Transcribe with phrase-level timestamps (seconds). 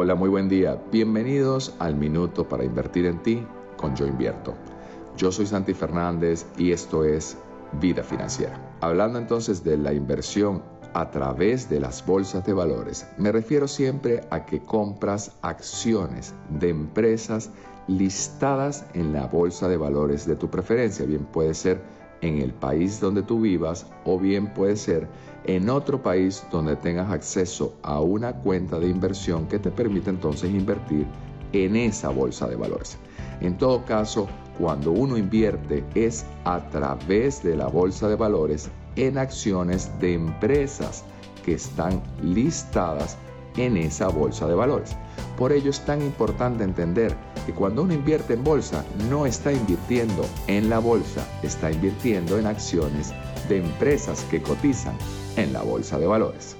[0.00, 0.80] Hola, muy buen día.
[0.92, 3.44] Bienvenidos al Minuto para Invertir en Ti
[3.76, 4.54] con Yo Invierto.
[5.16, 7.36] Yo soy Santi Fernández y esto es
[7.80, 8.60] Vida Financiera.
[8.80, 10.62] Hablando entonces de la inversión
[10.94, 16.68] a través de las bolsas de valores, me refiero siempre a que compras acciones de
[16.68, 17.50] empresas
[17.88, 21.06] listadas en la bolsa de valores de tu preferencia.
[21.06, 21.80] Bien puede ser
[22.20, 25.08] en el país donde tú vivas o bien puede ser
[25.44, 30.50] en otro país donde tengas acceso a una cuenta de inversión que te permite entonces
[30.50, 31.06] invertir
[31.52, 32.98] en esa bolsa de valores.
[33.40, 39.16] En todo caso, cuando uno invierte es a través de la bolsa de valores en
[39.16, 41.04] acciones de empresas
[41.44, 43.16] que están listadas
[43.56, 44.96] en esa bolsa de valores.
[45.38, 47.14] Por ello es tan importante entender
[47.46, 52.46] que cuando uno invierte en bolsa no está invirtiendo en la bolsa, está invirtiendo en
[52.46, 53.14] acciones
[53.48, 54.98] de empresas que cotizan
[55.36, 56.56] en la bolsa de valores.